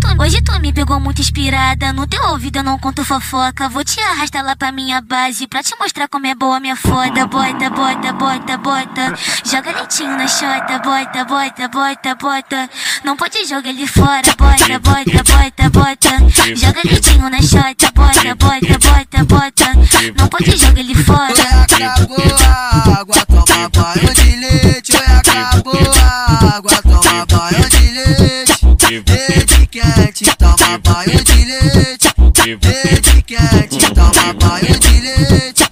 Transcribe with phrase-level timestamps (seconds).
[0.00, 1.92] tu, hoje tu me pegou muito inspirada.
[1.92, 3.68] No teu ouvido eu não conto fofoca.
[3.68, 7.26] Vou te arrastar lá pra minha base pra te mostrar como é boa minha foda.
[7.26, 9.14] Bota, bota, bota, bota.
[9.44, 10.78] Joga leitinho na chota.
[10.78, 12.70] Bota, bota, bota, bota.
[13.04, 14.22] Não pode jogar ele fora.
[14.36, 16.56] Bota, bota, bota, bota.
[16.56, 17.92] Joga leitinho na chota.
[17.94, 19.72] Bota, bota, bota, bota.
[20.16, 21.32] Não pode jogar ele fora.
[21.32, 24.96] Oi, acabou a água, toma banho de leite.
[24.96, 27.09] Oi, acabou a água, toma.
[29.30, 32.10] Banho de leite.
[34.38, 35.70] Banho de leite.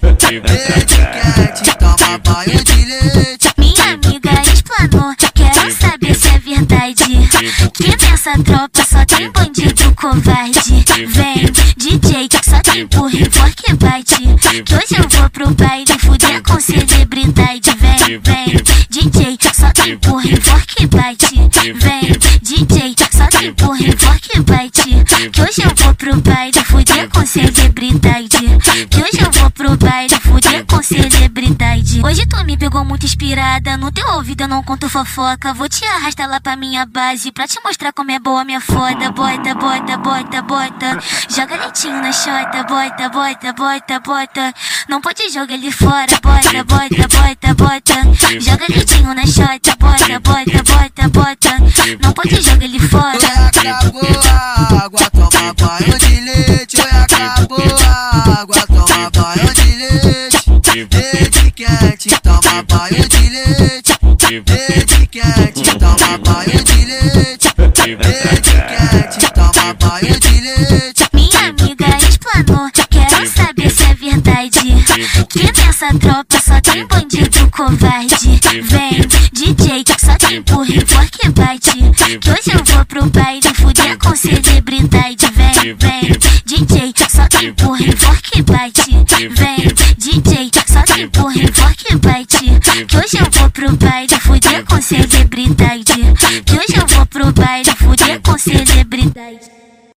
[2.23, 3.53] Banho de leite.
[3.57, 7.29] Minha amiga explanou, quero saber se é verdade.
[7.73, 10.85] Que nessa tropa só tem bandido covarde.
[11.07, 11.45] Vem,
[11.75, 14.15] DJ, só tem empurra e fork bate.
[14.15, 17.71] Que hoje eu vou pro baile fuder com celebridade.
[17.77, 21.35] Vem, vem, DJ, só tem empurra e fork bate.
[21.75, 22.68] Vem, DJ,
[23.39, 25.29] tem empurra e fork bate.
[25.31, 28.37] Que hoje eu vou pro baile fuder com celebridade.
[28.89, 32.01] Que hoje eu vou pro baile fuder com celebridade.
[32.03, 33.77] Hoje tu me pegou muito inspirada.
[33.77, 35.53] No teu ouvido eu não conto fofoca.
[35.53, 39.11] Vou te arrastar lá pra minha base pra te mostrar como é boa minha foda.
[39.11, 40.99] Bota, bota, bota, bota.
[41.29, 42.63] Joga leitinho na chota.
[42.63, 44.53] Bota, bota, bota, bota.
[44.89, 46.19] Não pode jogar ele fora.
[46.21, 48.39] Bota, bota, bota, bota.
[48.39, 49.75] Joga leitinho na chota.
[49.79, 51.57] Bota, bota, bota, bota.
[52.01, 53.28] Não pode jogar ele fora.
[57.89, 60.89] Água, toma banho de leite.
[61.81, 63.93] Leite toma banho de leite.
[64.31, 67.53] Leite toma banho de leite.
[67.87, 71.03] Leite toma banho de leite.
[71.13, 74.75] Minha amiga explanou, quero saber se é verdade.
[75.29, 78.39] Que nessa tropa só tem bandido covarde.
[78.63, 79.01] Vem,
[79.33, 82.19] DJ, só tem empurra e fork bate.
[82.19, 85.28] Que hoje eu vou pro baile fuder com celebridade.
[85.61, 85.75] Vem,
[86.45, 88.91] DJ, só tem empurra e fork bate.
[89.29, 92.87] Vem, DJ, só tem empurra e fork bate.
[92.87, 95.93] Que hoje eu vou pro baile fuder com celebridade.
[96.45, 97.05] Que hoje eu vou